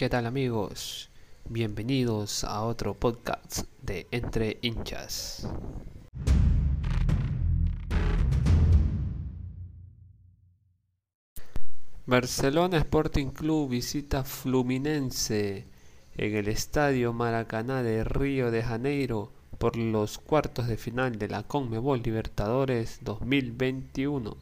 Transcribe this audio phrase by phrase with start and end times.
[0.00, 1.10] ¿Qué tal amigos?
[1.46, 5.46] Bienvenidos a otro podcast de Entre hinchas.
[12.06, 15.66] Barcelona Sporting Club visita Fluminense
[16.16, 21.42] en el Estadio Maracaná de Río de Janeiro por los cuartos de final de la
[21.42, 24.34] Conmebol Libertadores 2021.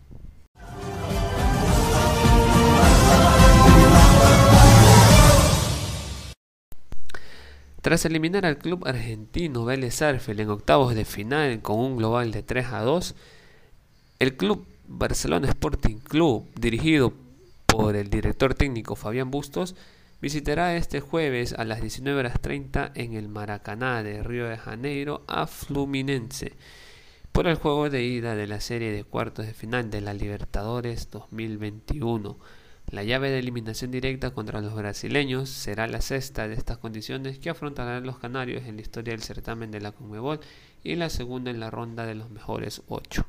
[7.88, 12.42] Tras eliminar al club argentino Vélez Arfield en octavos de final con un global de
[12.42, 13.14] 3 a 2,
[14.18, 17.14] el club Barcelona Sporting Club, dirigido
[17.64, 19.74] por el director técnico Fabián Bustos,
[20.20, 26.52] visitará este jueves a las 19.30 en el Maracaná de Río de Janeiro a Fluminense
[27.32, 31.10] por el juego de ida de la serie de cuartos de final de la Libertadores
[31.10, 32.36] 2021.
[32.90, 37.50] La llave de eliminación directa contra los brasileños será la sexta de estas condiciones que
[37.50, 40.40] afrontarán los canarios en la historia del certamen de la Conmebol
[40.82, 43.26] y la segunda en la ronda de los mejores ocho.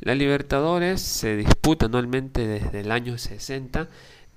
[0.00, 3.88] La Libertadores se disputa anualmente desde el año 60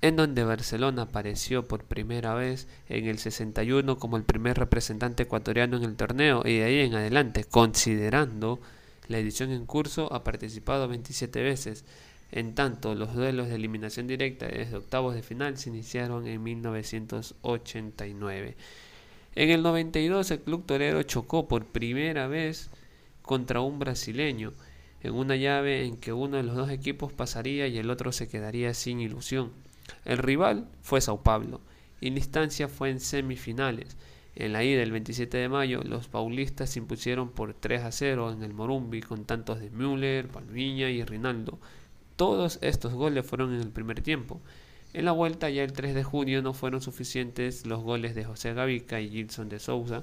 [0.02, 5.76] en donde Barcelona apareció por primera vez en el 61 como el primer representante ecuatoriano
[5.76, 8.60] en el torneo y de ahí en adelante, considerando
[9.08, 11.84] la edición en curso, ha participado 27 veces.
[12.30, 18.54] En tanto, los duelos de eliminación directa desde octavos de final se iniciaron en 1989.
[19.34, 22.68] En el 92 el club torero chocó por primera vez
[23.22, 24.52] contra un brasileño
[25.00, 28.28] en una llave en que uno de los dos equipos pasaría y el otro se
[28.28, 29.52] quedaría sin ilusión.
[30.04, 31.60] El rival fue Sao Paulo
[32.00, 33.96] y la instancia fue en semifinales.
[34.34, 38.32] En la ida el 27 de mayo, los paulistas se impusieron por 3 a 0
[38.32, 41.58] en el Morumbi con tantos de Müller, Palmiña y Rinaldo.
[42.18, 44.40] Todos estos goles fueron en el primer tiempo.
[44.92, 48.54] En la vuelta, ya el 3 de junio, no fueron suficientes los goles de José
[48.54, 50.02] Gavica y Gilson de Souza,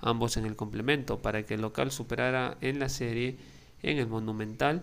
[0.00, 3.36] ambos en el complemento, para que el local superara en la serie
[3.84, 4.82] en el Monumental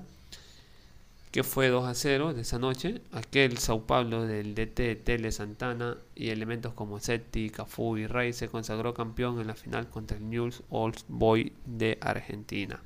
[1.32, 5.98] que fue 2 a 0 de esa noche, aquel Sao Paulo del DT Tele Santana
[6.16, 10.30] y elementos como Setti, Cafú y Rey se consagró campeón en la final contra el
[10.30, 12.82] News Old Boy de Argentina.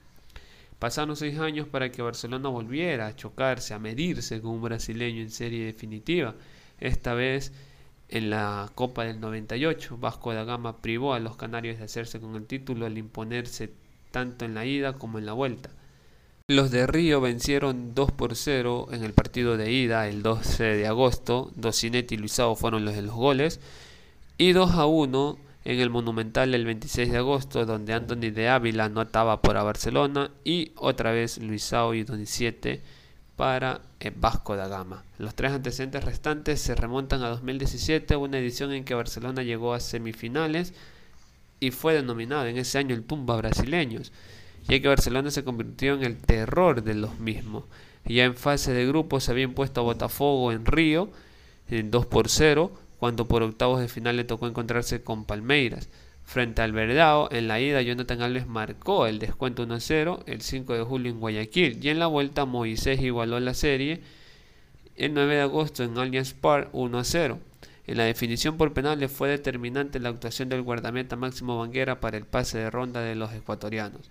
[0.84, 5.32] Pasaron seis años para que Barcelona volviera a chocarse, a medirse con un brasileño en
[5.32, 6.36] serie definitiva.
[6.78, 7.54] Esta vez
[8.10, 12.36] en la Copa del 98, Vasco da Gama privó a los canarios de hacerse con
[12.36, 13.72] el título al imponerse
[14.12, 15.70] tanto en la ida como en la vuelta.
[16.50, 20.86] Los de Río vencieron 2 por 0 en el partido de ida el 12 de
[20.86, 21.54] agosto.
[21.56, 23.62] Docinetti y Luisao fueron los de los goles.
[24.38, 28.86] Y 2 a 1 en el Monumental el 26 de agosto, donde Anthony de Ávila
[28.86, 30.32] anotaba para Barcelona.
[30.44, 32.82] Y otra vez Luisao y Doniciete
[33.36, 35.04] para el Vasco da Gama.
[35.18, 39.80] Los tres antecedentes restantes se remontan a 2017, una edición en que Barcelona llegó a
[39.80, 40.74] semifinales
[41.60, 44.12] y fue denominado en ese año el Tumba Brasileños
[44.68, 47.66] ya que Barcelona se convirtió en el terror de los mismos.
[48.06, 51.10] Ya en fase de grupo se había impuesto a Botafogo en Río
[51.70, 55.90] en 2 por 0, cuando por octavos de final le tocó encontrarse con Palmeiras.
[56.24, 60.84] Frente al Verdao, en la ida Jonathan Alves marcó el descuento 1-0 el 5 de
[60.84, 64.00] julio en Guayaquil y en la vuelta Moisés igualó la serie
[64.96, 67.40] el 9 de agosto en Allianz Park 1-0.
[67.88, 72.24] En la definición por penales fue determinante la actuación del guardameta Máximo Banguera para el
[72.24, 74.10] pase de ronda de los ecuatorianos.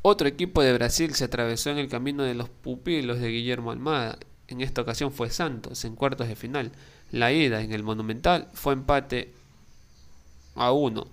[0.00, 4.18] Otro equipo de Brasil se atravesó en el camino de los pupilos de Guillermo Almada.
[4.48, 6.72] En esta ocasión fue Santos en cuartos de final.
[7.16, 9.32] La ida en el Monumental fue empate
[10.54, 11.06] a uno.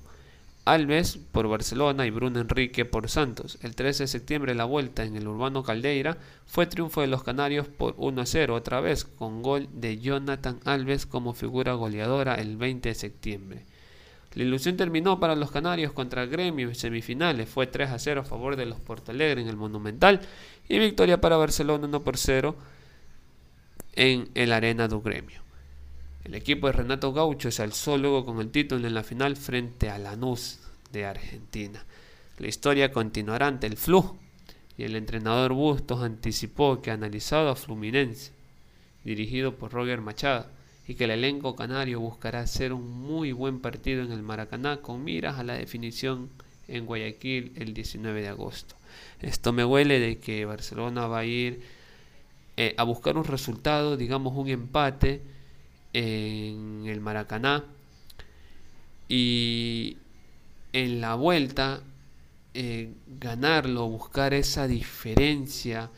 [0.66, 3.58] Alves por Barcelona y Bruno Enrique por Santos.
[3.62, 7.70] El 13 de septiembre la vuelta en el Urbano Caldeira fue triunfo de los Canarios
[7.70, 12.58] por 1 a 0 otra vez con gol de Jonathan Alves como figura goleadora el
[12.58, 13.66] 20 de septiembre.
[14.34, 17.48] La ilusión terminó para los canarios contra Gremio en semifinales.
[17.48, 20.20] Fue 3 a 0 a favor de los Portalegre en el Monumental
[20.68, 22.58] y victoria para Barcelona 1 por 0
[23.94, 25.43] en el Arena do Gremio.
[26.24, 29.90] El equipo de Renato Gaucho se alzó luego con el título en la final frente
[29.90, 30.60] a Lanús
[30.92, 31.84] de Argentina.
[32.38, 34.18] La historia continuará ante el Flu
[34.78, 38.32] y el entrenador Bustos anticipó que analizado a Fluminense,
[39.04, 40.48] dirigido por Roger Machado
[40.88, 45.04] y que el elenco canario buscará hacer un muy buen partido en el Maracaná con
[45.04, 46.30] miras a la definición
[46.70, 48.76] en Guayaquil el 19 de agosto.
[49.22, 51.62] Esto me huele de que Barcelona va a ir
[52.56, 55.22] eh, a buscar un resultado, digamos un empate
[55.94, 57.64] en el Maracaná
[59.08, 59.98] y
[60.74, 61.82] en la vuelta
[62.56, 65.90] eh, ganarlo, buscar esa diferencia,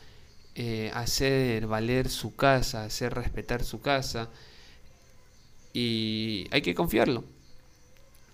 [0.54, 4.30] eh, hacer valer su casa, hacer respetar su casa
[5.72, 7.24] y hay que confiarlo.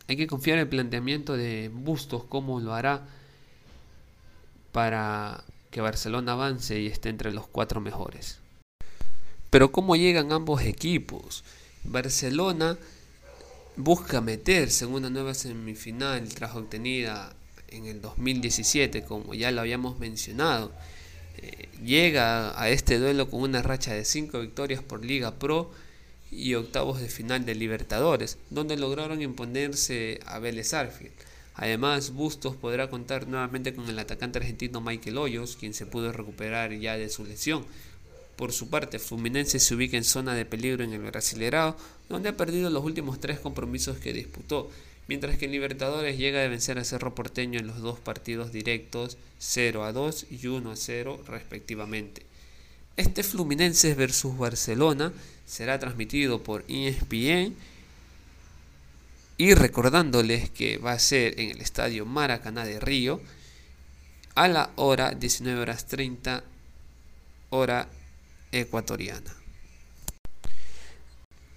[0.08, 3.06] Hay que confiar en el planteamiento de Bustos, cómo lo hará
[4.72, 8.41] para que Barcelona avance y esté entre los cuatro mejores.
[9.52, 11.44] Pero ¿cómo llegan ambos equipos?
[11.84, 12.78] Barcelona
[13.76, 17.36] busca meterse en una nueva semifinal tras obtenida
[17.68, 20.72] en el 2017, como ya lo habíamos mencionado.
[21.36, 25.70] Eh, llega a este duelo con una racha de 5 victorias por Liga Pro
[26.30, 31.12] y octavos de final de Libertadores, donde lograron imponerse a Vélez Arfield.
[31.56, 36.72] Además, Bustos podrá contar nuevamente con el atacante argentino Michael Hoyos, quien se pudo recuperar
[36.72, 37.66] ya de su lesión.
[38.42, 41.76] Por su parte, Fluminense se ubica en zona de peligro en el Brasilerao,
[42.08, 44.68] donde ha perdido los últimos tres compromisos que disputó,
[45.06, 49.84] mientras que Libertadores llega a vencer a Cerro Porteño en los dos partidos directos 0
[49.84, 52.26] a 2 y 1 a 0 respectivamente.
[52.96, 55.12] Este Fluminense versus Barcelona
[55.46, 57.54] será transmitido por ESPN
[59.38, 63.20] y recordándoles que va a ser en el estadio Maracaná de Río
[64.34, 66.42] a la hora 19 horas 30
[67.50, 67.88] hora
[68.52, 69.34] ecuatoriana.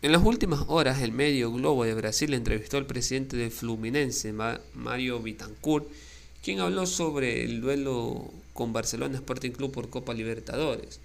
[0.02, 4.34] En las últimas horas, el medio Globo de Brasil entrevistó al presidente del Fluminense,
[4.74, 5.88] Mario Vitancourt,
[6.44, 11.00] quien habló sobre el duelo con Barcelona Sporting Club por Copa Libertadores.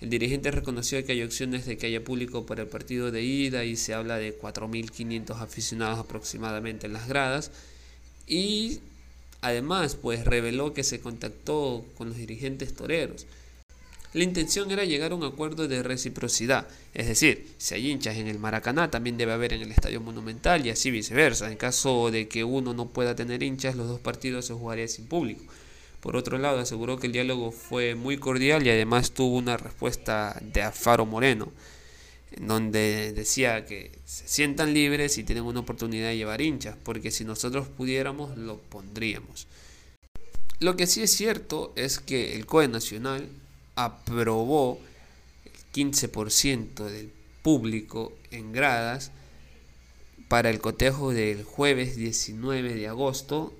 [0.00, 3.64] El dirigente reconoció que hay opciones de que haya público para el partido de ida
[3.64, 7.52] y se habla de 4.500 aficionados aproximadamente en las gradas.
[8.26, 8.80] Y
[9.42, 13.26] además, pues reveló que se contactó con los dirigentes toreros.
[14.14, 18.28] La intención era llegar a un acuerdo de reciprocidad, es decir, si hay hinchas en
[18.28, 21.50] el Maracaná, también debe haber en el Estadio Monumental y así viceversa.
[21.50, 25.06] En caso de que uno no pueda tener hinchas, los dos partidos se jugarían sin
[25.06, 25.42] público.
[26.00, 30.38] Por otro lado, aseguró que el diálogo fue muy cordial y además tuvo una respuesta
[30.42, 31.50] de Afaro Moreno,
[32.32, 37.10] en donde decía que se sientan libres y tienen una oportunidad de llevar hinchas, porque
[37.10, 39.46] si nosotros pudiéramos, lo pondríamos.
[40.60, 43.28] Lo que sí es cierto es que el COE Nacional
[43.74, 44.78] aprobó
[45.44, 47.10] el 15% del
[47.42, 49.10] público en gradas
[50.28, 53.52] para el cotejo del jueves 19 de agosto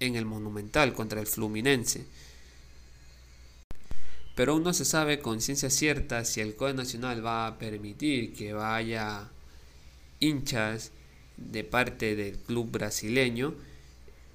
[0.00, 2.04] en el Monumental contra el Fluminense.
[4.34, 8.34] Pero aún no se sabe con ciencia cierta si el COE Nacional va a permitir
[8.34, 9.28] que vaya
[10.20, 10.90] hinchas
[11.36, 13.54] de parte del club brasileño.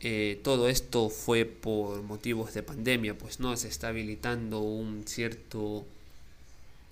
[0.02, 5.86] Eh, todo esto fue por motivos de pandemia, pues no se está habilitando un cierto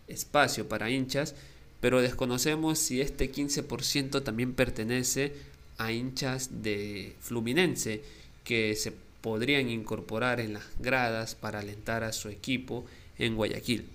[0.07, 1.35] espacio para hinchas,
[1.81, 5.33] pero desconocemos si este 15% también pertenece
[5.77, 8.01] a hinchas de Fluminense
[8.43, 12.85] que se podrían incorporar en las gradas para alentar a su equipo
[13.17, 13.85] en Guayaquil.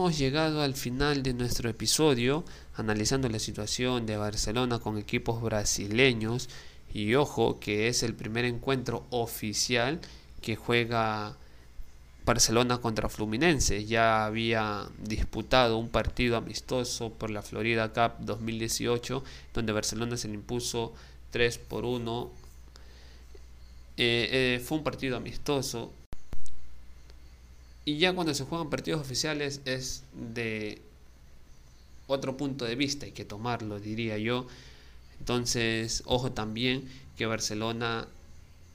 [0.00, 2.42] Hemos llegado al final de nuestro episodio
[2.74, 6.48] analizando la situación de Barcelona con equipos brasileños
[6.94, 10.00] y ojo que es el primer encuentro oficial
[10.40, 11.36] que juega
[12.24, 13.84] Barcelona contra Fluminense.
[13.84, 19.22] Ya había disputado un partido amistoso por la Florida Cup 2018,
[19.52, 20.94] donde Barcelona se le impuso
[21.30, 22.30] 3 por 1.
[23.98, 25.92] Eh, eh, fue un partido amistoso.
[27.90, 30.80] Y ya cuando se juegan partidos oficiales es de
[32.06, 34.46] otro punto de vista, hay que tomarlo, diría yo.
[35.18, 38.06] Entonces, ojo también que Barcelona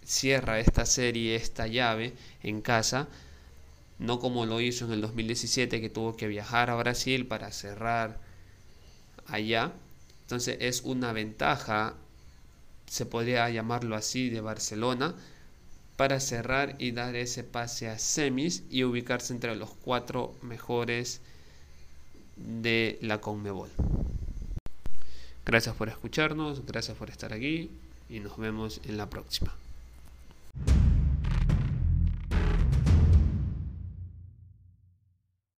[0.04, 2.12] cierra esta serie, esta llave
[2.44, 3.08] en casa
[4.00, 8.20] no como lo hizo en el 2017 que tuvo que viajar a Brasil para cerrar
[9.28, 9.72] allá.
[10.24, 11.96] Entonces es una ventaja,
[12.86, 15.16] se podría llamarlo así, de Barcelona
[15.96, 21.22] para cerrar y dar ese pase a semis y ubicarse entre los cuatro mejores
[22.36, 23.70] de la Conmebol.
[25.46, 27.70] Gracias por escucharnos, gracias por estar aquí
[28.10, 29.56] y nos vemos en la próxima.